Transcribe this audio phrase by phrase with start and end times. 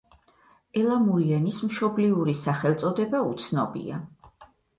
[0.79, 4.01] ელამური ენის მშობლიური სახელწოდება უცნობია.